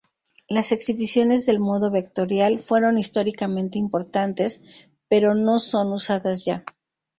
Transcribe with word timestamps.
Las 0.49 0.71
exhibiciones 0.71 1.45
del 1.45 1.59
modo 1.59 1.91
vectorial 1.91 2.57
fueron 2.57 2.97
históricamente 2.97 3.77
importantes 3.77 4.63
pero 5.07 5.35
no 5.35 5.59
son 5.59 5.91
usadas 5.93 6.43
ya. 6.43 6.63